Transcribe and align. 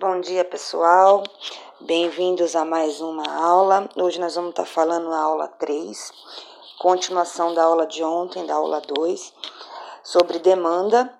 Bom 0.00 0.18
dia, 0.18 0.46
pessoal. 0.46 1.22
Bem-vindos 1.78 2.56
a 2.56 2.64
mais 2.64 3.02
uma 3.02 3.22
aula. 3.38 3.86
Hoje 3.94 4.18
nós 4.18 4.34
vamos 4.34 4.52
estar 4.52 4.64
falando 4.64 5.12
a 5.12 5.18
aula 5.18 5.46
3, 5.46 6.10
continuação 6.78 7.52
da 7.52 7.64
aula 7.64 7.86
de 7.86 8.02
ontem, 8.02 8.46
da 8.46 8.54
aula 8.54 8.80
2, 8.80 9.34
sobre 10.02 10.38
demanda, 10.38 11.12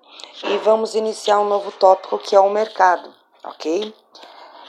e 0.44 0.56
vamos 0.56 0.94
iniciar 0.94 1.40
um 1.40 1.44
novo 1.44 1.70
tópico 1.72 2.18
que 2.18 2.34
é 2.34 2.40
o 2.40 2.48
mercado, 2.48 3.14
ok? 3.44 3.94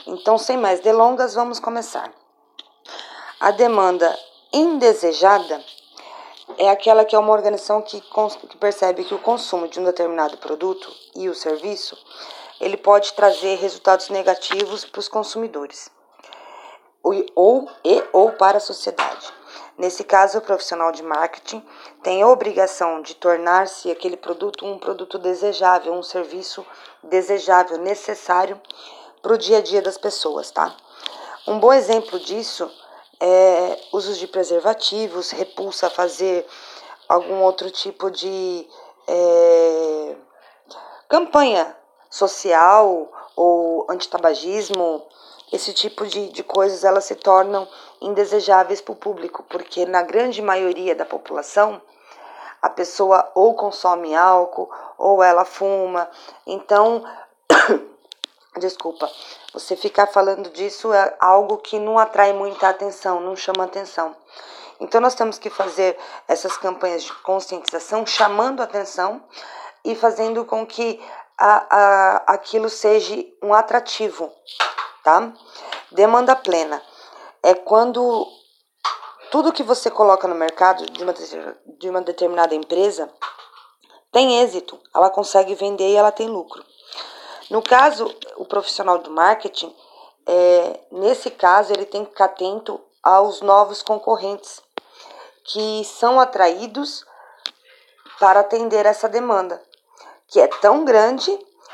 Então, 0.06 0.36
sem 0.36 0.58
mais 0.58 0.80
delongas, 0.80 1.34
vamos 1.34 1.58
começar. 1.58 2.12
A 3.40 3.50
demanda 3.50 4.14
indesejada 4.52 5.64
é 6.58 6.68
aquela 6.68 7.06
que 7.06 7.16
é 7.16 7.18
uma 7.18 7.32
organização 7.32 7.80
que, 7.80 7.98
que 7.98 8.56
percebe 8.58 9.04
que 9.04 9.14
o 9.14 9.18
consumo 9.18 9.68
de 9.68 9.80
um 9.80 9.84
determinado 9.84 10.36
produto 10.36 10.94
e 11.16 11.30
o 11.30 11.34
serviço 11.34 11.96
ele 12.62 12.76
pode 12.76 13.12
trazer 13.14 13.56
resultados 13.56 14.08
negativos 14.08 14.84
para 14.84 15.00
os 15.00 15.08
consumidores 15.08 15.90
ou 17.02 17.68
e 17.84 18.04
ou 18.12 18.32
para 18.32 18.58
a 18.58 18.60
sociedade. 18.60 19.32
Nesse 19.76 20.04
caso, 20.04 20.38
o 20.38 20.42
profissional 20.42 20.92
de 20.92 21.02
marketing 21.02 21.60
tem 22.04 22.22
a 22.22 22.28
obrigação 22.28 23.02
de 23.02 23.16
tornar-se 23.16 23.90
aquele 23.90 24.16
produto 24.16 24.64
um 24.64 24.78
produto 24.78 25.18
desejável, 25.18 25.92
um 25.92 26.04
serviço 26.04 26.64
desejável, 27.02 27.78
necessário 27.78 28.60
para 29.20 29.32
o 29.32 29.38
dia 29.38 29.58
a 29.58 29.60
dia 29.60 29.82
das 29.82 29.98
pessoas, 29.98 30.52
tá? 30.52 30.76
Um 31.48 31.58
bom 31.58 31.72
exemplo 31.72 32.20
disso 32.20 32.70
é 33.18 33.80
usos 33.92 34.18
de 34.18 34.28
preservativos, 34.28 35.32
repulsa 35.32 35.88
a 35.88 35.90
fazer 35.90 36.46
algum 37.08 37.42
outro 37.42 37.70
tipo 37.70 38.08
de 38.08 38.68
é, 39.08 40.16
campanha 41.08 41.81
social 42.12 43.10
ou 43.34 43.86
antitabagismo, 43.88 45.02
esse 45.50 45.72
tipo 45.72 46.06
de, 46.06 46.28
de 46.28 46.42
coisas 46.42 46.84
elas 46.84 47.04
se 47.04 47.14
tornam 47.14 47.66
indesejáveis 48.02 48.82
para 48.82 48.92
o 48.92 48.96
público, 48.96 49.42
porque 49.48 49.86
na 49.86 50.02
grande 50.02 50.42
maioria 50.42 50.94
da 50.94 51.06
população 51.06 51.80
a 52.60 52.68
pessoa 52.68 53.32
ou 53.34 53.54
consome 53.54 54.14
álcool 54.14 54.70
ou 54.98 55.22
ela 55.22 55.46
fuma. 55.46 56.08
Então, 56.46 57.02
desculpa, 58.60 59.10
você 59.54 59.74
ficar 59.74 60.06
falando 60.06 60.50
disso 60.50 60.92
é 60.92 61.16
algo 61.18 61.56
que 61.56 61.78
não 61.78 61.98
atrai 61.98 62.34
muita 62.34 62.68
atenção, 62.68 63.20
não 63.20 63.34
chama 63.34 63.64
atenção. 63.64 64.14
Então, 64.78 65.00
nós 65.00 65.14
temos 65.14 65.38
que 65.38 65.48
fazer 65.48 65.96
essas 66.28 66.58
campanhas 66.58 67.04
de 67.04 67.12
conscientização 67.22 68.04
chamando 68.04 68.62
atenção 68.62 69.22
e 69.84 69.94
fazendo 69.94 70.44
com 70.44 70.66
que 70.66 71.00
a, 71.44 71.66
a, 71.68 72.16
aquilo 72.34 72.70
seja 72.70 73.16
um 73.42 73.52
atrativo, 73.52 74.32
tá? 75.02 75.32
Demanda 75.90 76.36
plena 76.36 76.80
é 77.42 77.52
quando 77.52 78.28
tudo 79.28 79.52
que 79.52 79.64
você 79.64 79.90
coloca 79.90 80.28
no 80.28 80.36
mercado 80.36 80.86
de 80.86 81.02
uma, 81.02 81.12
de 81.80 81.88
uma 81.90 82.00
determinada 82.00 82.54
empresa 82.54 83.12
tem 84.12 84.40
êxito, 84.40 84.78
ela 84.94 85.10
consegue 85.10 85.56
vender 85.56 85.90
e 85.90 85.96
ela 85.96 86.12
tem 86.12 86.28
lucro. 86.28 86.64
No 87.50 87.60
caso, 87.60 88.14
o 88.36 88.44
profissional 88.44 88.98
do 88.98 89.10
marketing, 89.10 89.74
é, 90.24 90.80
nesse 90.92 91.28
caso, 91.28 91.72
ele 91.72 91.86
tem 91.86 92.04
que 92.04 92.12
ficar 92.12 92.26
atento 92.26 92.80
aos 93.02 93.40
novos 93.40 93.82
concorrentes 93.82 94.62
que 95.42 95.84
são 95.86 96.20
atraídos 96.20 97.04
para 98.20 98.40
atender 98.40 98.86
essa 98.86 99.08
demanda 99.08 99.60
que 100.32 100.40
é 100.40 100.48
tão 100.48 100.82
grande 100.82 101.30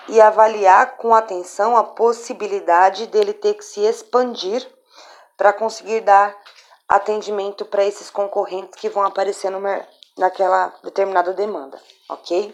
e 0.09 0.21
avaliar 0.21 0.97
com 0.97 1.15
atenção 1.15 1.77
a 1.77 1.85
possibilidade 1.85 3.07
dele 3.07 3.33
ter 3.33 3.55
que 3.55 3.65
se 3.65 3.81
expandir 3.81 4.69
para 5.37 5.53
conseguir 5.53 6.01
dar 6.01 6.37
atendimento 6.89 7.65
para 7.65 7.85
esses 7.85 8.11
concorrentes 8.11 8.75
que 8.81 8.89
vão 8.89 9.05
aparecer 9.05 9.49
no, 9.49 9.61
naquela 10.17 10.75
determinada 10.83 11.33
demanda, 11.33 11.81
ok? 12.09 12.53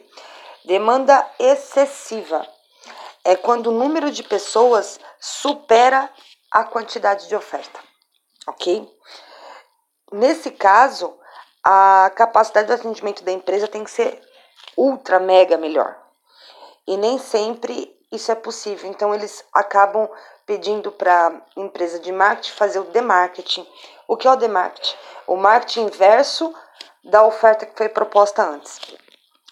Demanda 0.66 1.26
excessiva 1.38 2.47
é 3.25 3.34
quando 3.34 3.69
o 3.69 3.72
número 3.72 4.10
de 4.10 4.22
pessoas 4.22 5.00
supera 5.19 6.10
a 6.50 6.64
quantidade 6.64 7.28
de 7.28 7.34
oferta, 7.34 7.81
ok? 8.47 8.87
Nesse 10.12 10.50
caso, 10.50 11.19
a 11.62 12.12
capacidade 12.14 12.66
de 12.66 12.75
atendimento 12.75 13.25
da 13.25 13.32
empresa 13.32 13.66
tem 13.66 13.82
que 13.82 13.91
ser 13.91 14.20
ultra 14.76 15.18
mega 15.18 15.56
melhor. 15.56 15.96
E 16.86 16.96
nem 16.96 17.18
sempre 17.18 17.94
isso 18.12 18.30
é 18.30 18.34
possível. 18.34 18.90
Então 18.90 19.14
eles 19.14 19.44
acabam 19.52 20.08
pedindo 20.46 20.92
para 20.92 21.28
a 21.28 21.60
empresa 21.60 21.98
de 21.98 22.12
marketing 22.12 22.52
fazer 22.52 22.78
o 22.78 22.84
demarketing. 22.84 23.66
O 24.06 24.16
que 24.16 24.28
é 24.28 24.30
o 24.30 24.36
demarketing? 24.36 24.96
O 25.26 25.36
marketing 25.36 25.86
inverso 25.86 26.54
da 27.02 27.24
oferta 27.24 27.66
que 27.66 27.76
foi 27.76 27.88
proposta 27.88 28.42
antes. 28.42 28.80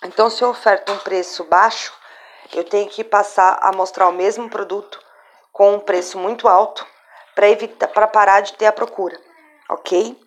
Então, 0.05 0.29
se 0.29 0.43
eu 0.43 0.49
oferto 0.49 0.91
um 0.93 0.99
preço 0.99 1.45
baixo, 1.45 1.93
eu 2.53 2.65
tenho 2.65 2.89
que 2.89 3.05
passar 3.05 3.59
a 3.63 3.73
mostrar 3.73 4.09
o 4.09 4.13
mesmo 4.13 4.49
produto 4.51 4.99
com 5.53 5.75
um 5.75 5.81
preço 5.81 6.19
muito 6.19 6.49
alto 6.49 6.87
para 7.35 7.49
evitar 7.49 7.89
para 7.89 8.07
parar 8.07 8.41
de 8.41 8.53
ter 8.55 8.67
a 8.67 8.73
procura, 8.73 9.19
ok? 9.69 10.19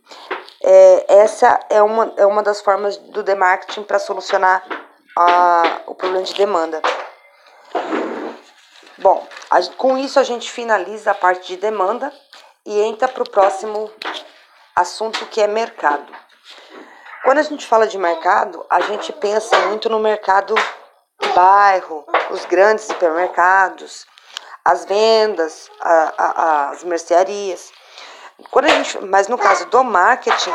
É, 0.64 1.06
essa 1.20 1.60
é 1.70 1.82
uma, 1.82 2.14
é 2.18 2.26
uma 2.26 2.42
das 2.42 2.62
formas 2.62 2.98
do 2.98 3.22
demarketing 3.22 3.84
para 3.84 4.00
solucionar 4.00 4.64
a, 5.16 5.82
o 5.88 5.96
problema 5.96 6.24
de 6.24 6.34
demanda. 6.34 6.82
Bom, 8.98 9.28
a, 9.50 9.62
com 9.78 9.98
isso 9.98 10.20
a 10.20 10.24
gente 10.24 10.52
finaliza 10.52 11.12
a 11.12 11.16
parte 11.16 11.48
de 11.48 11.58
demanda 11.58 12.12
e 12.66 12.82
entra 12.82 13.08
para 13.08 13.24
o 13.24 13.30
próximo 13.30 13.92
assunto 14.76 15.26
que 15.28 15.42
é 15.42 15.48
mercado. 15.48 16.12
Quando 17.24 17.40
a 17.40 17.44
gente 17.44 17.66
fala 17.66 17.88
de 17.88 17.98
mercado, 17.98 18.66
a 18.70 18.82
gente 18.82 19.12
pensa 19.14 19.58
muito 19.68 19.90
no 19.90 20.00
mercado 20.00 20.54
do 21.20 21.30
bairro, 21.30 22.06
os 22.30 22.46
grandes 22.46 22.86
supermercados, 22.86 24.06
as 24.64 24.86
vendas, 24.86 25.70
a, 25.82 26.14
a, 26.18 26.70
as 26.70 26.84
mercearias. 26.84 27.72
Quando 28.52 28.66
a 28.66 28.70
gente, 28.70 29.00
mas 29.06 29.28
no 29.28 29.38
caso 29.38 29.66
do 29.68 29.84
marketing, 29.84 30.54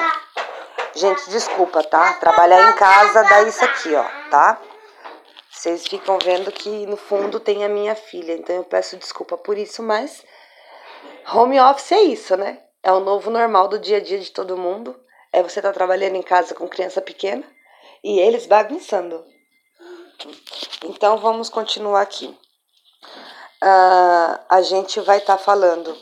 Gente, 0.95 1.31
desculpa, 1.31 1.85
tá? 1.85 2.15
Trabalhar 2.15 2.69
em 2.69 2.73
casa 2.73 3.23
dá 3.23 3.43
isso 3.43 3.65
aqui, 3.65 3.95
ó, 3.95 4.05
tá? 4.31 4.61
Vocês 5.51 5.87
ficam 5.87 6.19
vendo 6.23 6.51
que 6.51 6.87
no 6.87 6.97
fundo 6.97 7.41
tem 7.41 7.65
a 7.65 7.69
minha 7.69 7.95
filha, 7.95 8.33
então 8.33 8.55
eu 8.55 8.65
peço 8.65 8.97
desculpa 8.97 9.37
por 9.37 9.59
isso, 9.59 9.83
mas 9.83 10.25
home 11.35 11.61
office 11.61 11.93
é 11.93 12.01
isso, 12.03 12.37
né? 12.37 12.63
É 12.83 12.93
o 12.93 13.01
novo 13.01 13.31
normal 13.31 13.69
do 13.69 13.79
dia 13.79 13.99
a 13.99 14.01
dia 14.01 14.19
de 14.19 14.31
todo 14.31 14.57
mundo. 14.57 14.99
É 15.33 15.43
você 15.43 15.61
tá 15.61 15.73
trabalhando 15.73 16.17
em 16.17 16.23
casa 16.23 16.55
com 16.55 16.67
criança 16.67 17.03
pequena 17.03 17.45
e 18.03 18.19
eles 18.19 18.47
bagunçando. 18.47 19.23
Então 20.85 21.19
vamos 21.19 21.51
continuar 21.51 22.01
aqui. 22.01 22.27
Uh, 23.63 24.41
a 24.49 24.63
gente 24.63 25.01
vai 25.01 25.19
estar 25.19 25.37
tá 25.37 25.43
falando 25.43 25.95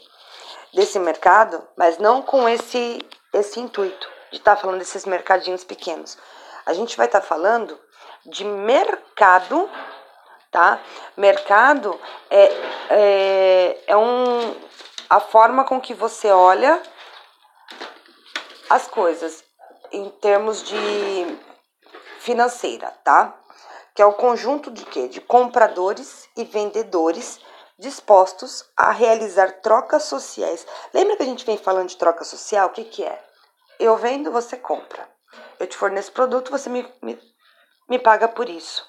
desse 0.72 0.98
mercado, 0.98 1.66
mas 1.76 1.98
não 1.98 2.22
com 2.22 2.48
esse, 2.48 3.04
esse 3.32 3.58
intuito 3.58 4.08
de 4.30 4.38
estar 4.38 4.54
tá 4.54 4.60
falando 4.60 4.78
desses 4.78 5.04
mercadinhos 5.04 5.64
pequenos. 5.64 6.16
A 6.64 6.72
gente 6.74 6.96
vai 6.96 7.06
estar 7.06 7.20
tá 7.20 7.26
falando 7.26 7.78
de 8.26 8.44
mercado, 8.44 9.68
tá? 10.50 10.80
Mercado 11.16 11.98
é, 12.30 12.44
é, 12.90 13.84
é 13.88 13.96
um, 13.96 14.54
a 15.08 15.20
forma 15.20 15.64
com 15.64 15.80
que 15.80 15.94
você 15.94 16.30
olha 16.30 16.82
as 18.68 18.86
coisas 18.86 19.42
em 19.90 20.08
termos 20.10 20.62
de 20.62 21.38
financeira, 22.20 22.92
tá? 23.02 23.34
Que 23.94 24.02
é 24.02 24.06
o 24.06 24.12
conjunto 24.12 24.70
de 24.70 24.84
quê? 24.84 25.08
De 25.08 25.20
compradores 25.20 26.28
e 26.36 26.44
vendedores 26.44 27.40
dispostos 27.78 28.64
a 28.76 28.90
realizar 28.90 29.60
trocas 29.60 30.04
sociais. 30.04 30.66
Lembra 30.92 31.16
que 31.16 31.22
a 31.22 31.26
gente 31.26 31.46
vem 31.46 31.56
falando 31.56 31.88
de 31.88 31.96
troca 31.96 32.24
social? 32.24 32.68
O 32.68 32.72
que, 32.72 32.84
que 32.84 33.04
é? 33.04 33.24
Eu 33.78 33.96
vendo, 33.96 34.32
você 34.32 34.56
compra. 34.56 35.08
Eu 35.58 35.66
te 35.66 35.76
forneço 35.76 36.12
produto, 36.12 36.50
você 36.50 36.68
me, 36.68 36.86
me, 37.00 37.18
me 37.88 37.98
paga 37.98 38.28
por 38.28 38.48
isso. 38.48 38.86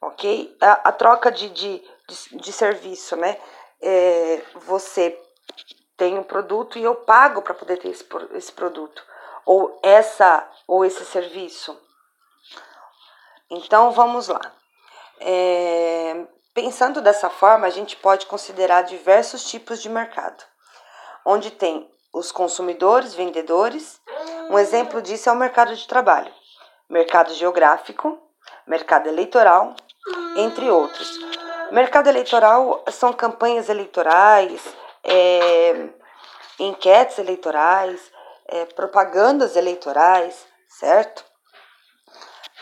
Ok? 0.00 0.56
A, 0.60 0.88
a 0.88 0.92
troca 0.92 1.30
de, 1.30 1.48
de, 1.50 1.84
de, 2.08 2.36
de, 2.38 2.52
serviço, 2.52 3.16
né? 3.16 3.40
É, 3.80 4.42
você 4.66 5.18
tem 5.96 6.18
um 6.18 6.22
produto 6.22 6.78
e 6.78 6.82
eu 6.82 6.94
pago 6.94 7.42
para 7.42 7.54
poder 7.54 7.78
ter 7.78 7.88
esse, 7.88 8.06
esse 8.32 8.52
produto. 8.52 9.02
Ou 9.44 9.78
essa 9.82 10.48
ou 10.66 10.84
esse 10.84 11.04
serviço. 11.04 11.78
Então 13.48 13.92
vamos 13.92 14.28
lá. 14.28 14.40
É, 15.20 16.26
pensando 16.52 17.00
dessa 17.00 17.30
forma, 17.30 17.66
a 17.66 17.70
gente 17.70 17.96
pode 17.96 18.26
considerar 18.26 18.82
diversos 18.82 19.44
tipos 19.44 19.80
de 19.80 19.88
mercado, 19.88 20.42
onde 21.24 21.50
tem 21.50 21.90
os 22.12 22.32
consumidores, 22.32 23.14
vendedores. 23.14 24.00
Um 24.50 24.58
exemplo 24.58 25.00
disso 25.00 25.28
é 25.28 25.32
o 25.32 25.36
mercado 25.36 25.74
de 25.76 25.86
trabalho, 25.86 26.32
mercado 26.88 27.32
geográfico, 27.34 28.18
mercado 28.66 29.08
eleitoral, 29.08 29.74
entre 30.36 30.70
outros. 30.70 31.18
Mercado 31.70 32.08
eleitoral 32.08 32.84
são 32.90 33.12
campanhas 33.12 33.68
eleitorais, 33.68 34.62
é, 35.02 35.88
enquetes 36.58 37.18
eleitorais, 37.18 38.00
é, 38.46 38.64
propagandas 38.66 39.56
eleitorais, 39.56 40.46
certo? 40.68 41.24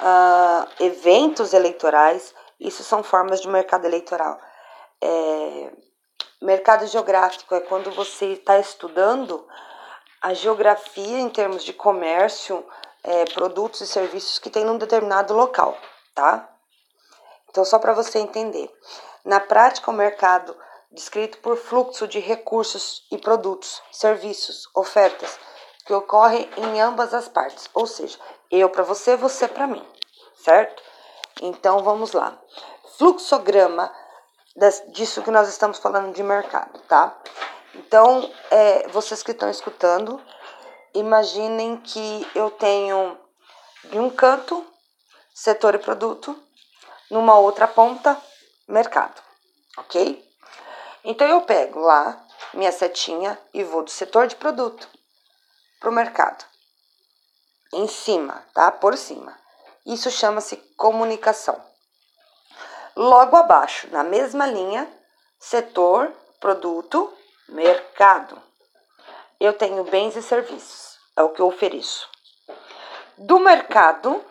Uh, 0.00 0.66
eventos 0.80 1.52
eleitorais, 1.52 2.34
isso 2.58 2.82
são 2.82 3.02
formas 3.02 3.40
de 3.40 3.48
mercado 3.48 3.84
eleitoral. 3.84 4.40
É, 5.00 5.72
mercado 6.42 6.86
geográfico 6.86 7.54
é 7.54 7.60
quando 7.60 7.90
você 7.92 8.32
está 8.32 8.58
estudando 8.58 9.46
a 10.20 10.34
geografia 10.34 11.18
em 11.20 11.28
termos 11.28 11.62
de 11.62 11.72
comércio, 11.72 12.66
é, 13.04 13.24
produtos 13.26 13.80
e 13.82 13.86
serviços 13.86 14.38
que 14.38 14.50
tem 14.50 14.64
num 14.64 14.78
determinado 14.78 15.34
local, 15.34 15.78
tá? 16.14 16.48
Então, 17.48 17.64
só 17.64 17.78
para 17.78 17.92
você 17.92 18.18
entender. 18.18 18.68
Na 19.24 19.38
prática, 19.38 19.90
o 19.90 19.94
mercado 19.94 20.56
descrito 20.90 21.38
por 21.38 21.56
fluxo 21.56 22.08
de 22.08 22.18
recursos 22.18 23.06
e 23.10 23.18
produtos, 23.18 23.82
serviços, 23.92 24.68
ofertas 24.74 25.38
que 25.84 25.92
ocorrem 25.92 26.48
em 26.56 26.80
ambas 26.80 27.12
as 27.12 27.28
partes, 27.28 27.68
ou 27.74 27.86
seja, 27.86 28.18
eu 28.50 28.70
para 28.70 28.82
você, 28.82 29.16
você 29.16 29.46
para 29.46 29.66
mim, 29.66 29.86
certo? 30.36 30.82
Então 31.42 31.82
vamos 31.82 32.12
lá. 32.12 32.38
Fluxograma 32.96 33.92
disso 34.88 35.22
que 35.22 35.30
nós 35.30 35.48
estamos 35.48 35.78
falando 35.78 36.14
de 36.14 36.22
mercado, 36.22 36.80
tá? 36.88 37.16
Então, 37.74 38.30
é, 38.50 38.86
vocês 38.88 39.22
que 39.22 39.32
estão 39.32 39.50
escutando, 39.50 40.20
imaginem 40.94 41.76
que 41.78 42.26
eu 42.34 42.50
tenho 42.50 43.18
em 43.92 43.98
um 43.98 44.08
canto 44.08 44.64
setor 45.34 45.74
e 45.74 45.78
produto, 45.78 46.40
numa 47.10 47.38
outra 47.38 47.66
ponta 47.66 48.20
mercado, 48.68 49.20
ok? 49.76 50.24
Então 51.04 51.26
eu 51.26 51.42
pego 51.42 51.80
lá 51.80 52.24
minha 52.54 52.72
setinha 52.72 53.38
e 53.52 53.64
vou 53.64 53.82
do 53.82 53.90
setor 53.90 54.26
de 54.26 54.36
produto 54.36 54.88
para 55.80 55.90
o 55.90 55.92
mercado, 55.92 56.44
em 57.72 57.86
cima, 57.88 58.42
tá? 58.54 58.70
Por 58.70 58.96
cima. 58.96 59.36
Isso 59.84 60.10
chama-se 60.10 60.56
comunicação. 60.76 61.60
Logo 62.96 63.36
abaixo, 63.36 63.88
na 63.90 64.02
mesma 64.02 64.46
linha, 64.46 64.88
setor, 65.38 66.10
produto, 66.40 67.12
mercado. 67.48 68.40
Eu 69.44 69.52
tenho 69.52 69.84
bens 69.84 70.16
e 70.16 70.22
serviços, 70.22 70.98
é 71.14 71.22
o 71.22 71.28
que 71.28 71.42
eu 71.42 71.46
ofereço. 71.46 72.08
Do 73.18 73.38
mercado, 73.38 74.24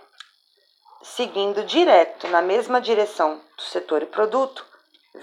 seguindo 1.04 1.64
direto 1.66 2.28
na 2.30 2.42
mesma 2.42 2.82
direção 2.82 3.40
do 3.56 3.62
setor 3.62 4.02
e 4.02 4.08
produto, 4.08 4.66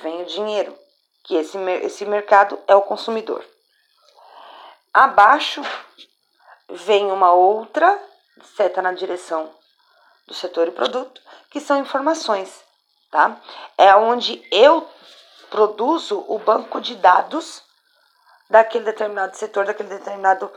vem 0.00 0.22
o 0.22 0.26
dinheiro, 0.26 0.78
que 1.24 1.34
esse, 1.34 1.58
esse 1.82 2.04
mercado 2.04 2.56
é 2.68 2.76
o 2.76 2.82
consumidor. 2.82 3.44
Abaixo 4.94 5.60
vem 6.68 7.10
uma 7.10 7.32
outra 7.32 8.00
seta 8.54 8.80
na 8.80 8.92
direção 8.92 9.52
do 10.24 10.34
setor 10.34 10.68
e 10.68 10.70
produto, 10.70 11.20
que 11.50 11.58
são 11.58 11.80
informações, 11.80 12.62
tá? 13.10 13.40
É 13.76 13.92
onde 13.96 14.40
eu 14.52 14.88
produzo 15.50 16.24
o 16.28 16.38
banco 16.38 16.80
de 16.80 16.94
dados 16.94 17.68
daquele 18.50 18.84
determinado 18.84 19.36
setor, 19.36 19.64
daquele 19.64 19.88
determinado 19.88 20.50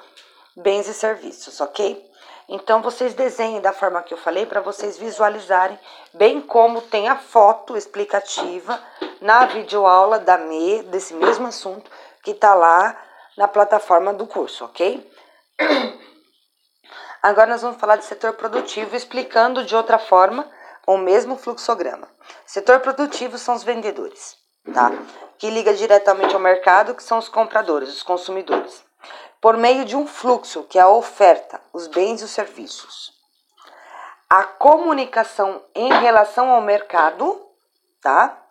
bens 0.58 0.88
e 0.88 0.94
serviços, 0.94 1.62
ok? 1.62 2.12
Então 2.50 2.82
vocês 2.82 3.14
desenhem 3.14 3.62
da 3.62 3.72
forma 3.72 4.02
que 4.02 4.14
eu 4.14 4.18
falei 4.18 4.46
para 4.46 4.60
vocês 4.60 4.98
visualizarem, 4.98 5.80
bem 6.14 6.42
como 6.42 6.82
tem 6.82 7.08
a 7.08 7.16
foto 7.16 7.78
explicativa 7.78 8.82
na 9.22 9.46
videoaula 9.46 10.20
da 10.20 10.38
ME 10.38 10.84
desse 10.84 11.14
mesmo 11.14 11.48
assunto 11.48 11.90
que 12.22 12.32
está 12.32 12.54
lá 12.54 13.00
na 13.38 13.48
plataforma 13.48 14.14
do 14.14 14.28
curso, 14.28 14.66
ok? 14.66 15.10
Agora 17.22 17.52
nós 17.52 17.62
vamos 17.62 17.80
falar 17.80 17.96
de 17.96 18.04
setor 18.04 18.34
produtivo, 18.34 18.96
explicando 18.96 19.64
de 19.64 19.76
outra 19.76 19.98
forma 19.98 20.50
o 20.86 20.98
mesmo 20.98 21.38
fluxograma. 21.38 22.10
Setor 22.46 22.82
produtivo 22.82 23.38
são 23.38 23.56
os 23.56 23.64
vendedores, 23.64 24.36
tá? 24.74 24.92
Que 25.44 25.50
liga 25.50 25.74
diretamente 25.74 26.34
ao 26.34 26.40
mercado, 26.40 26.96
que 26.96 27.04
são 27.04 27.18
os 27.18 27.28
compradores, 27.28 27.90
os 27.90 28.02
consumidores 28.02 28.82
por 29.42 29.58
meio 29.58 29.84
de 29.84 29.94
um 29.94 30.08
fluxo, 30.08 30.64
que 30.64 30.80
é 30.80 30.82
a 30.82 30.88
oferta, 30.88 31.60
os 31.74 31.86
bens 31.88 32.22
e 32.22 32.24
os 32.24 32.32
serviços. 32.32 33.12
A 34.30 34.46
comunicação 34.46 35.62
em 35.76 35.92
relação 35.96 36.50
ao 36.50 36.62
mercado, 36.62 37.46
tá? 38.02 38.42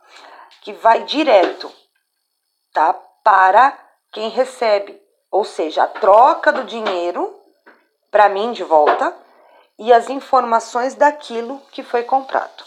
Que 0.60 0.74
vai 0.74 1.04
direto, 1.04 1.72
tá? 2.74 2.92
Para 3.24 3.74
quem 4.12 4.28
recebe, 4.28 5.00
ou 5.30 5.46
seja, 5.46 5.84
a 5.84 5.88
troca 5.88 6.52
do 6.52 6.64
dinheiro 6.64 7.40
para 8.10 8.28
mim 8.28 8.52
de 8.52 8.64
volta 8.64 9.16
e 9.78 9.94
as 9.94 10.10
informações 10.10 10.94
daquilo 10.94 11.58
que 11.70 11.82
foi 11.82 12.02
comprado, 12.02 12.64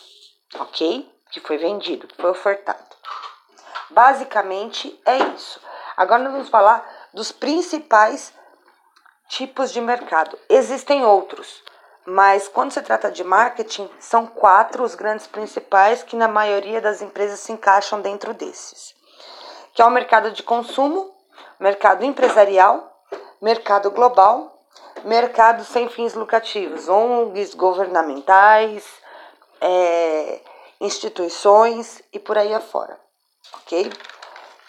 ok? 0.60 1.08
Que 1.30 1.40
foi 1.42 1.60
vendido, 1.60 2.08
que 2.08 2.20
foi 2.20 2.32
ofertado. 2.32 2.96
Basicamente 3.96 5.00
é 5.06 5.18
isso. 5.34 5.58
Agora 5.96 6.22
nós 6.22 6.34
vamos 6.34 6.50
falar 6.50 6.86
dos 7.14 7.32
principais 7.32 8.34
tipos 9.30 9.72
de 9.72 9.80
mercado. 9.80 10.38
Existem 10.50 11.06
outros, 11.06 11.64
mas 12.06 12.46
quando 12.50 12.74
se 12.74 12.82
trata 12.82 13.10
de 13.10 13.24
marketing, 13.24 13.90
são 13.98 14.28
quatro 14.28 14.84
os 14.84 14.96
grandes 14.96 15.28
principais 15.28 16.04
que 16.04 16.18
na 16.18 16.28
maioria 16.28 16.82
das 16.82 17.02
empresas 17.02 17.40
se 17.40 17.54
encaixam 17.54 18.02
dentro 18.02 18.34
desses. 18.34 18.94
Que 19.74 19.82
é 19.82 19.86
o 19.86 19.90
mercado 19.90 20.30
de 20.32 20.44
consumo, 20.44 21.16
mercado 21.58 22.04
empresarial, 22.04 23.02
mercado 23.42 23.90
global, 23.92 24.60
mercado 25.06 25.64
sem 25.64 25.88
fins 25.88 26.14
lucrativos, 26.14 26.90
ONGs, 26.90 27.54
governamentais, 27.54 28.86
é, 29.62 30.42
instituições 30.82 32.04
e 32.12 32.20
por 32.20 32.38
aí 32.38 32.54
afora, 32.54 33.05
ok? 33.66 33.92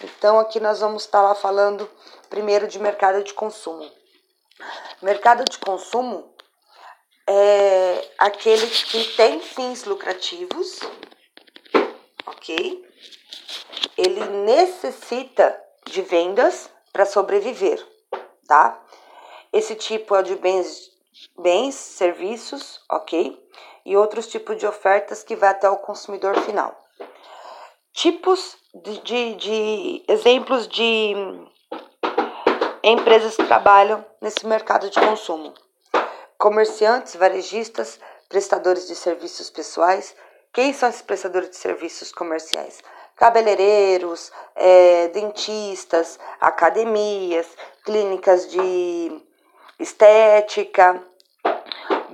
Então 0.03 0.39
aqui 0.39 0.59
nós 0.59 0.81
vamos 0.81 1.03
estar 1.03 1.21
lá 1.21 1.35
falando 1.35 1.89
primeiro 2.31 2.67
de 2.67 2.79
mercado 2.79 3.23
de 3.23 3.35
consumo. 3.35 3.89
Mercado 5.03 5.45
de 5.45 5.59
consumo 5.59 6.35
é 7.29 8.09
aquele 8.19 8.67
que 8.67 9.05
tem 9.17 9.41
fins 9.41 9.85
lucrativos, 9.85 10.81
ok? 12.27 12.87
Ele 13.97 14.25
necessita 14.45 15.63
de 15.85 16.01
vendas 16.03 16.71
para 16.93 17.05
sobreviver, 17.05 17.87
tá? 18.47 18.83
Esse 19.53 19.75
tipo 19.75 20.17
é 20.17 20.23
de 20.23 20.37
bens, 20.37 20.91
bens, 21.39 21.75
serviços, 21.75 22.81
ok? 22.91 23.39
E 23.85 23.97
outros 23.97 24.27
tipos 24.27 24.57
de 24.57 24.67
ofertas 24.67 25.23
que 25.23 25.37
vai 25.37 25.51
até 25.51 25.69
o 25.69 25.79
consumidor 25.79 26.39
final. 26.41 26.86
Tipos 27.97 28.59
de, 28.75 28.99
de, 29.01 29.35
de 29.37 30.05
exemplos 30.07 30.69
de 30.69 31.15
empresas 32.85 33.37
que 33.37 33.45
trabalham 33.45 34.05
nesse 34.21 34.47
mercado 34.47 34.91
de 34.91 35.01
consumo. 35.01 35.55
Comerciantes, 36.37 37.17
varejistas, 37.17 37.99
prestadores 38.29 38.87
de 38.87 38.95
serviços 38.95 39.49
pessoais. 39.49 40.15
Quem 40.53 40.75
são 40.75 40.91
esses 40.91 41.01
prestadores 41.01 41.49
de 41.49 41.57
serviços 41.57 42.13
comerciais? 42.13 42.83
Cabeleireiros, 43.17 44.31
é, 44.55 45.09
dentistas, 45.09 46.19
academias, 46.39 47.47
clínicas 47.83 48.51
de 48.51 49.23
estética, 49.81 51.03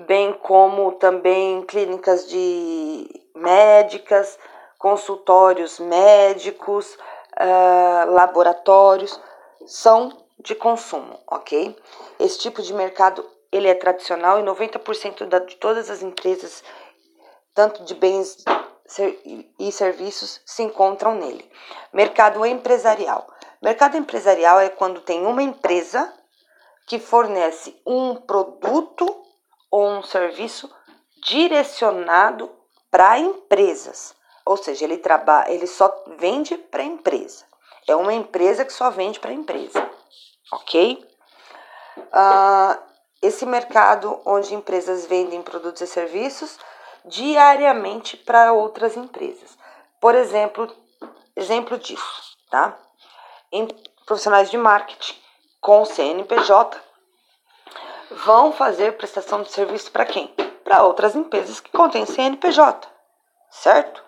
bem 0.07 0.33
como 0.33 0.93
também 0.93 1.61
clínicas 1.63 2.29
de 2.29 3.09
médicas, 3.35 4.39
consultórios 4.83 5.79
médicos, 5.79 6.99
uh, 7.39 8.11
laboratórios, 8.11 9.19
são 9.65 10.11
de 10.41 10.57
consumo, 10.57 11.21
ok? 11.29 11.77
Esse 12.19 12.41
tipo 12.41 12.61
de 12.61 12.75
mercado 12.75 13.25
ele 13.53 13.69
é 13.69 13.75
tradicional 13.77 14.41
e 14.41 14.43
90% 14.43 15.27
da, 15.27 15.39
de 15.39 15.55
todas 15.55 15.89
as 15.89 16.03
empresas, 16.03 16.65
tanto 17.55 17.85
de 17.85 17.95
bens 17.95 18.45
e 19.57 19.71
serviços, 19.71 20.41
se 20.45 20.65
encontram 20.65 21.15
nele. 21.15 21.49
Mercado 21.93 22.45
empresarial. 22.45 23.29
Mercado 23.63 23.97
empresarial 23.97 24.59
é 24.59 24.69
quando 24.69 25.01
tem 25.01 25.25
uma 25.25 25.45
empresa 25.45 26.13
que 26.89 26.99
fornece 26.99 27.81
um 27.87 28.17
produto 28.17 29.07
ou 29.71 29.89
um 29.89 30.03
serviço 30.03 30.69
direcionado 31.23 32.51
para 32.91 33.21
empresas. 33.21 34.21
Ou 34.45 34.57
seja, 34.57 34.85
ele 34.85 34.99
trabalha, 34.99 35.51
ele 35.51 35.67
só 35.67 36.05
vende 36.19 36.57
para 36.57 36.83
empresa. 36.83 37.45
É 37.87 37.97
uma 37.97 38.13
empresa 38.13 38.65
que 38.65 38.73
só 38.73 38.91
vende 38.91 39.19
para 39.19 39.33
empresa, 39.33 39.89
ok? 40.53 41.05
Uh, 41.97 42.83
esse 43.21 43.45
mercado 43.45 44.21
onde 44.25 44.55
empresas 44.55 45.07
vendem 45.07 45.43
produtos 45.43 45.83
e 45.83 45.87
serviços 45.87 46.59
diariamente 47.05 48.17
para 48.17 48.53
outras 48.53 48.97
empresas. 48.97 49.59
Por 50.01 50.15
exemplo, 50.15 50.75
exemplo 51.37 51.79
disso, 51.79 52.37
tá? 52.51 52.77
Em 53.51 53.67
profissionais 54.07 54.51
de 54.51 54.59
marketing 54.59 55.15
com 55.61 55.85
CNPJ 55.85 56.81
vão 58.11 58.53
fazer 58.53 58.97
prestação 58.97 59.43
de 59.43 59.51
serviço 59.51 59.91
para 59.91 60.05
quem? 60.05 60.29
Para 60.65 60.83
outras 60.83 61.15
empresas 61.15 61.61
que 61.61 61.71
contêm 61.71 62.05
CNPJ, 62.05 62.89
certo? 63.51 64.03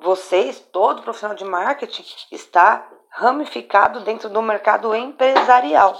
Vocês, 0.00 0.60
todo 0.72 1.02
profissional 1.02 1.36
de 1.36 1.44
marketing, 1.44 2.04
está 2.30 2.86
ramificado 3.08 4.00
dentro 4.00 4.28
do 4.28 4.42
mercado 4.42 4.94
empresarial, 4.94 5.98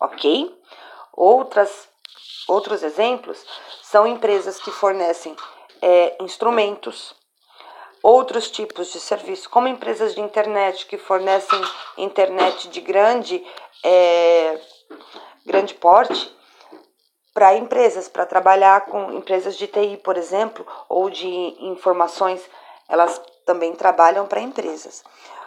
ok? 0.00 0.56
Outras, 1.12 1.88
outros 2.48 2.82
exemplos 2.82 3.44
são 3.82 4.06
empresas 4.06 4.60
que 4.60 4.70
fornecem 4.70 5.36
é, 5.82 6.16
instrumentos, 6.20 7.14
outros 8.02 8.50
tipos 8.50 8.92
de 8.92 9.00
serviço, 9.00 9.50
como 9.50 9.68
empresas 9.68 10.14
de 10.14 10.20
internet 10.20 10.86
que 10.86 10.96
fornecem 10.96 11.60
internet 11.98 12.68
de 12.68 12.80
grande, 12.80 13.44
é, 13.84 14.60
grande 15.44 15.74
porte 15.74 16.32
para 17.34 17.56
empresas, 17.56 18.08
para 18.08 18.26
trabalhar 18.26 18.86
com 18.86 19.12
empresas 19.12 19.56
de 19.56 19.66
TI, 19.66 19.96
por 20.04 20.16
exemplo, 20.16 20.66
ou 20.88 21.08
de 21.08 21.26
informações, 21.60 22.42
elas 22.88 23.20
também 23.44 23.74
trabalham 23.74 24.26
para 24.26 24.40
empresas. 24.40 25.02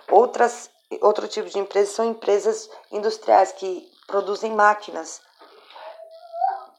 Outras, 0.10 0.70
outro 1.02 1.28
tipo 1.28 1.50
de 1.50 1.60
empresas 1.60 1.96
são 1.96 2.06
empresas 2.06 2.70
industriais 2.92 3.52
que 3.52 3.90
produzem 4.08 4.52
máquinas 4.52 5.22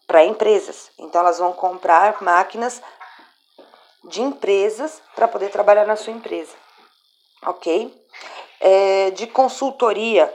para 0.07 0.25
empresas. 0.25 0.91
Então, 0.99 1.21
elas 1.21 1.39
vão 1.39 1.53
comprar 1.53 2.23
máquinas 2.23 2.81
de 4.05 4.23
empresas 4.23 5.03
para 5.15 5.27
poder 5.27 5.51
trabalhar 5.51 5.85
na 5.85 5.97
sua 5.97 6.13
empresa, 6.13 6.55
ok? 7.45 7.93
É, 8.61 9.11
de 9.11 9.27
consultoria, 9.27 10.33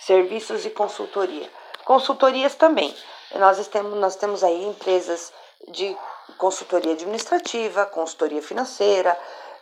serviços 0.00 0.62
de 0.62 0.70
consultoria. 0.70 1.50
Consultorias 1.84 2.54
também. 2.54 2.94
Nós 3.36 3.66
temos, 3.68 3.98
nós 3.98 4.16
temos 4.16 4.42
aí 4.42 4.64
empresas 4.66 5.32
de 5.68 5.96
consultoria 6.38 6.92
administrativa, 6.92 7.86
consultoria 7.86 8.42
financeira, 8.42 9.18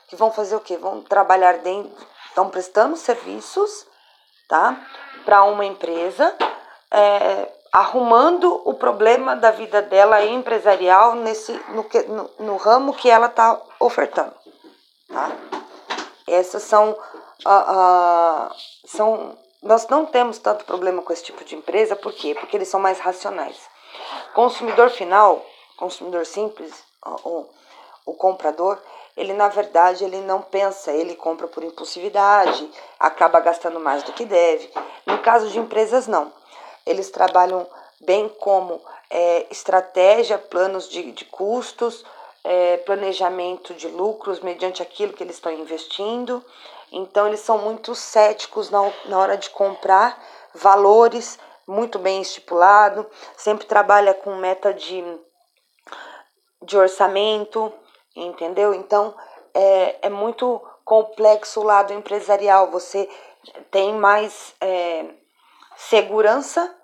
que 0.09 0.17
vão 0.17 0.31
fazer 0.33 0.57
o 0.57 0.61
quê? 0.61 0.77
Vão 0.77 1.03
trabalhar 1.03 1.59
dentro, 1.59 1.93
estão 2.29 2.49
prestando 2.49 2.97
serviços, 2.97 3.87
tá? 4.49 4.81
Para 5.25 5.45
uma 5.45 5.65
empresa, 5.65 6.35
é, 6.91 7.53
arrumando 7.73 8.63
o 8.65 8.75
problema 8.75 9.37
da 9.37 9.51
vida 9.51 9.83
dela 9.83 10.25
empresarial 10.25 11.15
nesse 11.15 11.53
no, 11.69 11.87
no, 12.09 12.31
no 12.39 12.57
ramo 12.57 12.95
que 12.95 13.11
ela 13.11 13.27
está 13.27 13.61
ofertando, 13.79 14.35
tá? 15.09 15.31
Essas 16.27 16.63
são, 16.63 16.91
uh, 16.91 18.51
uh, 18.51 18.55
são 18.87 19.37
nós 19.63 19.89
não 19.89 20.07
temos 20.07 20.39
tanto 20.39 20.65
problema 20.65 21.03
com 21.03 21.13
esse 21.13 21.25
tipo 21.25 21.45
de 21.45 21.57
empresa, 21.57 21.97
por 21.97 22.13
quê? 22.13 22.35
Porque 22.35 22.57
eles 22.57 22.69
são 22.69 22.79
mais 22.79 22.99
racionais. 23.01 23.59
Consumidor 24.33 24.89
final, 24.91 25.45
consumidor 25.79 26.27
simples, 26.27 26.75
o, 27.25 27.47
o 28.05 28.15
comprador, 28.15 28.79
ele 29.17 29.33
na 29.33 29.49
verdade 29.49 30.05
ele 30.05 30.19
não 30.19 30.43
pensa, 30.43 30.93
ele 30.93 31.15
compra 31.15 31.47
por 31.47 31.65
impulsividade, 31.65 32.71
acaba 32.99 33.41
gastando 33.41 33.81
mais 33.81 34.03
do 34.03 34.13
que 34.13 34.25
deve. 34.25 34.71
No 35.07 35.19
caso 35.19 35.49
de 35.49 35.59
empresas, 35.59 36.07
não 36.07 36.33
eles 36.89 37.11
trabalham 37.11 37.67
bem 38.01 38.29
como 38.29 38.81
é, 39.11 39.47
estratégia, 39.51 40.39
planos 40.39 40.89
de, 40.89 41.13
de 41.13 41.25
custos, 41.27 42.05
é, 42.43 42.79
planejamento 42.79 43.75
de 43.75 43.89
lucros 43.89 44.41
mediante 44.41 44.83
aquilo 44.83 45.13
que 45.13 45.23
eles 45.23 45.37
estão 45.37 45.53
investindo. 45.53 46.43
Então, 46.91 47.27
eles 47.27 47.41
são 47.41 47.59
muito 47.59 47.95
céticos 47.95 48.71
na, 48.71 48.91
na 49.05 49.19
hora 49.19 49.37
de 49.37 49.51
comprar 49.51 50.19
valores 50.55 51.39
muito 51.67 51.99
bem 51.99 52.23
estipulado, 52.23 53.07
sempre 53.37 53.67
trabalha 53.67 54.15
com 54.15 54.35
meta 54.37 54.73
de, 54.73 55.05
de 56.63 56.77
orçamento, 56.77 57.73
entendeu? 58.15 58.75
Então, 58.75 59.15
é, 59.55 60.07
é 60.07 60.11
muito 60.11 60.61
complexo 60.85 61.61
o 61.61 61.65
lado 61.65 61.93
empresarial. 61.93 62.71
Você 62.71 63.09
tem 63.71 63.95
mais 63.95 64.55
é, 64.61 65.07
segurança 65.77 66.75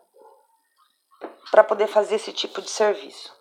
para 1.50 1.64
poder 1.64 1.86
fazer 1.86 2.16
esse 2.16 2.32
tipo 2.32 2.60
de 2.60 2.70
serviço. 2.70 3.34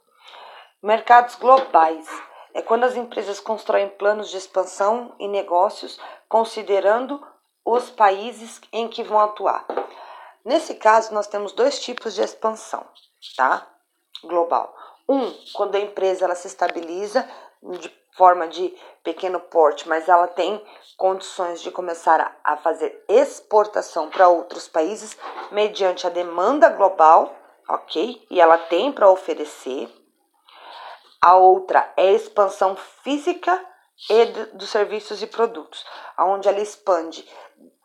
Mercados 0.82 1.36
globais 1.36 2.08
é 2.54 2.62
quando 2.62 2.84
as 2.84 2.96
empresas 2.96 3.40
constroem 3.40 3.90
planos 3.90 4.30
de 4.30 4.38
expansão 4.38 5.16
e 5.20 5.28
negócios 5.28 6.00
considerando 6.30 7.26
os 7.66 7.90
países 7.90 8.62
em 8.72 8.88
que 8.88 9.04
vão 9.04 9.20
atuar. 9.20 9.66
Nesse 10.44 10.76
caso, 10.76 11.14
nós 11.14 11.28
temos 11.28 11.54
dois 11.54 11.80
tipos 11.80 12.14
de 12.14 12.22
expansão, 12.22 12.86
tá? 13.36 13.66
Global. 14.24 14.76
Um, 15.08 15.32
quando 15.54 15.76
a 15.76 15.80
empresa 15.80 16.26
ela 16.26 16.36
se 16.36 16.48
estabiliza 16.48 17.28
de 17.80 17.94
forma 18.16 18.48
de 18.48 18.74
pequeno 19.04 19.40
porte, 19.40 19.88
mas 19.88 20.08
ela 20.08 20.28
tem 20.28 20.64
condições 20.98 21.62
de 21.62 21.72
começar 21.72 22.40
a 22.44 22.58
fazer 22.58 23.04
exportação 23.08 24.10
para 24.10 24.30
outros 24.30 24.68
países 24.68 25.18
mediante 25.52 26.06
a 26.06 26.10
demanda 26.10 26.70
global 26.70 27.36
ok? 27.68 28.26
E 28.30 28.42
ela 28.42 28.58
tem 28.58 28.92
para 28.92 29.10
oferecer. 29.10 29.90
A 31.22 31.36
outra 31.36 31.92
é 31.96 32.10
a 32.10 32.14
expansão 32.14 32.76
física 33.04 33.64
e 34.10 34.26
dos 34.54 34.70
serviços 34.70 35.22
e 35.22 35.28
produtos, 35.28 35.86
onde 36.20 36.48
ela 36.48 36.60
expande 36.60 37.26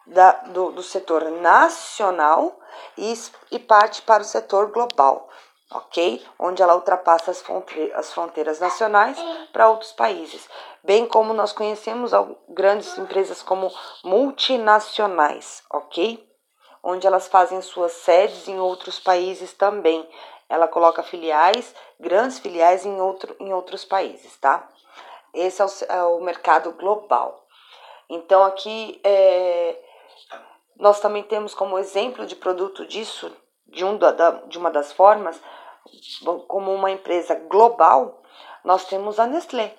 da, 0.06 0.32
do, 0.32 0.72
do 0.72 0.82
setor 0.82 1.30
nacional 1.30 2.58
e, 2.96 3.12
e 3.52 3.58
parte 3.58 4.02
para 4.02 4.22
o 4.22 4.26
setor 4.26 4.72
global, 4.72 5.28
ok? 5.70 6.24
Onde 6.38 6.62
ela 6.62 6.74
ultrapassa 6.74 7.30
as, 7.30 7.42
fronte 7.42 7.92
as 7.94 8.12
fronteiras 8.12 8.60
nacionais 8.60 9.18
para 9.52 9.68
outros 9.68 9.92
países, 9.92 10.48
bem 10.82 11.06
como 11.06 11.32
nós 11.32 11.52
conhecemos 11.52 12.12
grandes 12.48 12.96
empresas 12.98 13.42
como 13.42 13.70
multinacionais, 14.04 15.62
ok? 15.70 16.28
onde 16.82 17.06
elas 17.06 17.28
fazem 17.28 17.60
suas 17.60 17.92
sedes 17.92 18.48
em 18.48 18.58
outros 18.58 18.98
países 18.98 19.52
também. 19.52 20.08
Ela 20.48 20.66
coloca 20.66 21.02
filiais, 21.02 21.74
grandes 22.00 22.38
filiais 22.38 22.86
em, 22.86 23.00
outro, 23.00 23.36
em 23.38 23.52
outros 23.52 23.84
países, 23.84 24.36
tá? 24.38 24.66
Esse 25.34 25.60
é 25.60 25.64
o, 25.64 25.68
é 25.88 26.04
o 26.04 26.20
mercado 26.20 26.72
global. 26.72 27.46
Então, 28.08 28.42
aqui 28.42 28.98
é, 29.04 29.78
nós 30.76 31.00
também 31.00 31.22
temos 31.22 31.54
como 31.54 31.78
exemplo 31.78 32.24
de 32.24 32.34
produto 32.34 32.86
disso, 32.86 33.30
de, 33.68 33.84
um 33.84 33.96
da, 33.96 34.30
de 34.46 34.58
uma 34.58 34.70
das 34.70 34.92
formas, 34.92 35.40
como 36.46 36.72
uma 36.74 36.90
empresa 36.90 37.34
global, 37.34 38.22
nós 38.64 38.84
temos 38.84 39.18
a 39.18 39.26
Nestlé, 39.26 39.74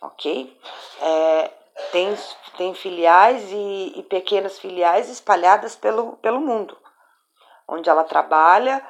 ok? 0.00 0.58
É, 1.02 1.50
tem, 1.92 2.16
tem 2.56 2.74
filiais 2.74 3.50
e, 3.50 3.92
e 3.96 4.02
pequenas 4.04 4.58
filiais 4.58 5.08
espalhadas 5.08 5.76
pelo, 5.76 6.16
pelo 6.18 6.40
mundo, 6.40 6.76
onde 7.68 7.88
ela 7.88 8.04
trabalha 8.04 8.82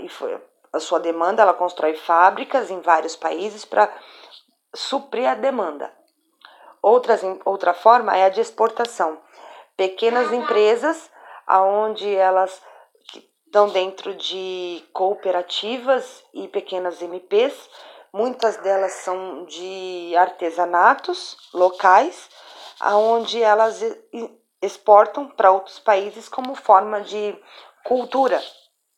e 0.00 0.08
foi, 0.08 0.40
a 0.72 0.80
sua 0.80 0.98
demanda, 0.98 1.42
ela 1.42 1.54
constrói 1.54 1.94
fábricas 1.94 2.70
em 2.70 2.80
vários 2.80 3.14
países 3.14 3.64
para 3.64 3.88
suprir 4.74 5.28
a 5.28 5.34
demanda. 5.34 5.92
Outras, 6.82 7.22
outra 7.44 7.72
forma 7.72 8.16
é 8.16 8.24
a 8.24 8.28
de 8.28 8.40
exportação. 8.40 9.20
Pequenas 9.76 10.32
empresas, 10.32 11.10
aonde 11.46 12.12
elas 12.14 12.60
estão 13.54 13.68
dentro 13.68 14.14
de 14.16 14.84
cooperativas 14.92 16.24
e 16.34 16.48
pequenas 16.48 17.00
MPs, 17.00 17.54
Muitas 18.16 18.56
delas 18.58 18.92
são 18.92 19.44
de 19.44 20.14
artesanatos 20.16 21.36
locais, 21.52 22.30
aonde 22.78 23.42
elas 23.42 23.80
exportam 24.62 25.26
para 25.26 25.50
outros 25.50 25.80
países 25.80 26.28
como 26.28 26.54
forma 26.54 27.00
de 27.00 27.36
cultura, 27.82 28.40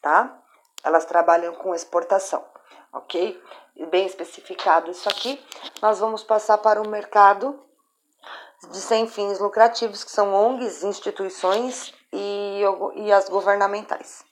tá? 0.02 0.38
Elas 0.84 1.06
trabalham 1.06 1.54
com 1.54 1.74
exportação, 1.74 2.44
ok? 2.92 3.42
Bem 3.88 4.04
especificado 4.04 4.90
isso 4.90 5.08
aqui. 5.08 5.42
Nós 5.80 5.98
vamos 5.98 6.22
passar 6.22 6.58
para 6.58 6.82
o 6.82 6.86
mercado 6.86 7.58
de 8.70 8.76
sem 8.76 9.08
fins 9.08 9.38
lucrativos, 9.38 10.04
que 10.04 10.10
são 10.10 10.34
ONGs, 10.34 10.84
instituições 10.84 11.94
e, 12.12 12.60
e 12.96 13.10
as 13.10 13.30
governamentais. 13.30 14.25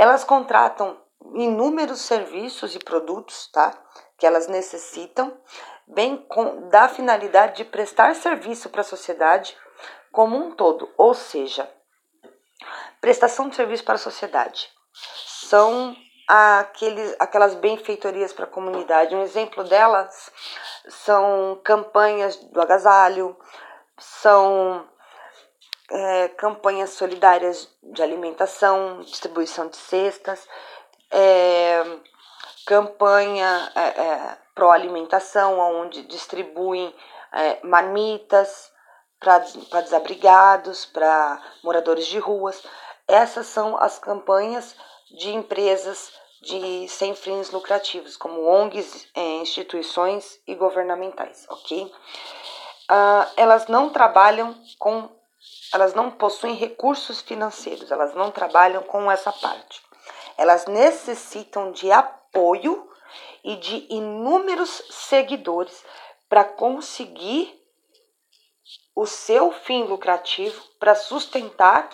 Elas 0.00 0.24
contratam 0.24 0.98
inúmeros 1.34 2.00
serviços 2.00 2.74
e 2.74 2.78
produtos, 2.78 3.48
tá? 3.48 3.70
Que 4.16 4.26
elas 4.26 4.46
necessitam, 4.46 5.38
bem 5.86 6.16
com 6.16 6.70
da 6.70 6.88
finalidade 6.88 7.58
de 7.58 7.64
prestar 7.66 8.14
serviço 8.14 8.70
para 8.70 8.80
a 8.80 8.84
sociedade 8.84 9.54
como 10.10 10.38
um 10.38 10.52
todo, 10.52 10.90
ou 10.96 11.12
seja, 11.12 11.70
prestação 12.98 13.50
de 13.50 13.56
serviço 13.56 13.84
para 13.84 13.96
a 13.96 13.98
sociedade. 13.98 14.70
São 15.50 15.94
aqueles, 16.26 17.14
aquelas 17.18 17.54
benfeitorias 17.54 18.32
para 18.32 18.46
a 18.46 18.50
comunidade. 18.50 19.14
Um 19.14 19.22
exemplo 19.22 19.64
delas 19.64 20.32
são 20.88 21.60
campanhas 21.62 22.36
do 22.36 22.62
agasalho, 22.62 23.36
são 23.98 24.88
é, 25.90 26.28
campanhas 26.28 26.90
solidárias 26.90 27.68
de 27.82 28.02
alimentação, 28.02 29.00
distribuição 29.02 29.68
de 29.68 29.76
cestas, 29.76 30.46
é, 31.10 31.82
campanha 32.66 33.72
é, 33.74 33.80
é 33.80 34.38
pro 34.54 34.70
alimentação, 34.70 35.58
onde 35.58 36.02
distribuem 36.02 36.94
marmitas 37.62 38.70
para 39.20 39.80
desabrigados, 39.82 40.84
para 40.84 41.40
moradores 41.62 42.06
de 42.06 42.18
ruas. 42.18 42.60
Essas 43.06 43.46
são 43.46 43.76
as 43.76 43.98
campanhas 43.98 44.74
de 45.16 45.30
empresas 45.30 46.12
de 46.42 46.88
sem 46.88 47.14
fins 47.14 47.50
lucrativos, 47.50 48.16
como 48.16 48.44
ONGs, 48.44 49.06
instituições 49.14 50.40
e 50.46 50.54
governamentais, 50.54 51.46
ok? 51.48 51.92
Uh, 52.90 53.24
elas 53.36 53.68
não 53.68 53.90
trabalham 53.90 54.52
com, 54.76 55.08
elas 55.72 55.94
não 55.94 56.10
possuem 56.10 56.54
recursos 56.54 57.20
financeiros, 57.20 57.90
elas 57.90 58.14
não 58.14 58.30
trabalham 58.30 58.82
com 58.82 59.10
essa 59.10 59.32
parte. 59.32 59.82
Elas 60.36 60.66
necessitam 60.66 61.72
de 61.72 61.90
apoio 61.90 62.88
e 63.44 63.56
de 63.56 63.86
inúmeros 63.90 64.82
seguidores 64.90 65.84
para 66.28 66.44
conseguir 66.44 67.58
o 68.94 69.06
seu 69.06 69.52
fim 69.52 69.84
lucrativo, 69.84 70.62
para 70.78 70.94
sustentar 70.94 71.88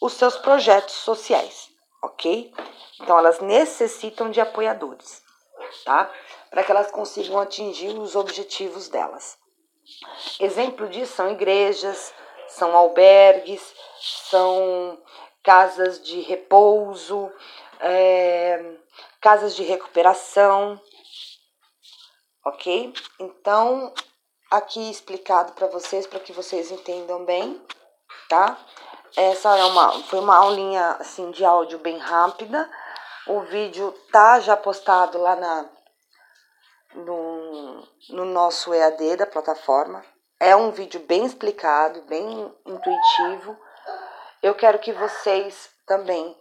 os 0.00 0.14
seus 0.14 0.36
projetos 0.36 0.94
sociais 0.94 1.70
ok? 2.02 2.52
Então 3.00 3.18
elas 3.18 3.40
necessitam 3.40 4.30
de 4.30 4.40
apoiadores, 4.40 5.22
tá? 5.84 6.10
Para 6.50 6.64
que 6.64 6.70
elas 6.70 6.90
consigam 6.90 7.38
atingir 7.38 7.96
os 7.98 8.16
objetivos 8.16 8.88
delas. 8.88 9.38
Exemplo 10.38 10.88
disso 10.88 11.14
são 11.14 11.30
igrejas, 11.30 12.12
são 12.50 12.76
albergues, 12.76 13.74
são 14.28 14.98
casas 15.42 16.02
de 16.02 16.20
repouso, 16.20 17.32
é, 17.80 18.76
casas 19.20 19.56
de 19.56 19.62
recuperação, 19.62 20.80
ok? 22.44 22.92
Então, 23.18 23.92
aqui 24.50 24.90
explicado 24.90 25.52
para 25.52 25.66
vocês, 25.68 26.06
para 26.06 26.20
que 26.20 26.32
vocês 26.32 26.70
entendam 26.70 27.24
bem, 27.24 27.60
tá? 28.28 28.58
Essa 29.16 29.56
é 29.56 29.64
uma, 29.64 30.02
foi 30.04 30.20
uma 30.20 30.36
aulinha 30.36 30.92
assim 31.00 31.30
de 31.30 31.44
áudio 31.44 31.78
bem 31.78 31.98
rápida. 31.98 32.70
O 33.26 33.40
vídeo 33.40 33.92
tá 34.12 34.38
já 34.40 34.56
postado 34.56 35.18
lá 35.18 35.34
na 35.36 35.68
no, 36.94 37.86
no 38.10 38.24
nosso 38.24 38.72
EAD 38.74 39.16
da 39.16 39.26
plataforma. 39.26 40.04
É 40.40 40.56
um 40.56 40.70
vídeo 40.70 41.00
bem 41.00 41.26
explicado, 41.26 42.00
bem 42.08 42.50
intuitivo. 42.64 43.54
Eu 44.42 44.54
quero 44.54 44.78
que 44.78 44.90
vocês 44.90 45.68
também 45.86 46.34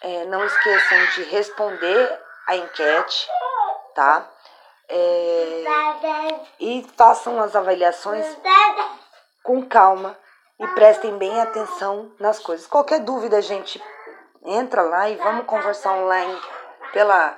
é, 0.00 0.24
não 0.26 0.44
esqueçam 0.46 1.06
de 1.14 1.24
responder 1.24 2.20
a 2.46 2.54
enquete, 2.54 3.28
tá? 3.96 4.30
É, 4.88 5.64
e 6.60 6.86
façam 6.96 7.40
as 7.40 7.56
avaliações 7.56 8.24
com 9.42 9.66
calma 9.66 10.16
e 10.60 10.66
prestem 10.68 11.18
bem 11.18 11.40
atenção 11.40 12.12
nas 12.20 12.38
coisas. 12.38 12.68
Qualquer 12.68 13.00
dúvida, 13.00 13.42
gente, 13.42 13.82
entra 14.44 14.82
lá 14.82 15.08
e 15.10 15.16
vamos 15.16 15.46
conversar 15.46 15.94
online 15.94 16.40
pela, 16.92 17.36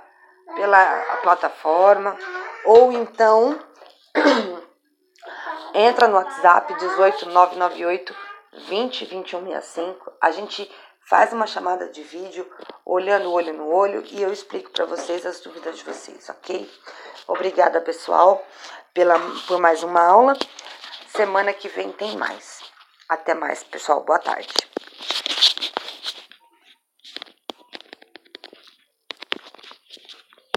pela 0.55 0.87
plataforma 1.23 2.15
ou 2.67 2.93
então 2.93 3.59
entra 5.75 6.07
no 6.07 6.15
WhatsApp 6.15 6.73
18998 6.75 8.15
20 8.69 9.07
2165. 9.07 10.13
A 10.21 10.31
gente 10.31 10.71
faz 11.07 11.33
uma 11.33 11.47
chamada 11.47 11.89
de 11.89 12.03
vídeo 12.03 12.49
olhando 12.87 13.33
olho 13.33 13.53
no 13.53 13.69
olho 13.69 14.03
e 14.07 14.23
eu 14.23 14.33
explico 14.33 14.71
para 14.71 14.87
vocês 14.87 15.27
as 15.27 15.41
dúvidas 15.41 15.77
de 15.77 15.85
vocês, 15.85 16.29
ok? 16.29 16.71
Obrigada, 17.27 17.81
pessoal, 17.81 18.47
pela, 18.93 19.19
por 19.47 19.59
mais 19.59 19.83
uma 19.83 20.01
aula. 20.01 20.35
Semana 21.09 21.53
que 21.53 21.69
vem 21.69 21.93
tem 21.93 22.17
mais. 22.17 22.61
Até 23.09 23.35
mais, 23.35 23.63
pessoal. 23.65 24.03
Boa 24.03 24.19
tarde. 24.19 24.74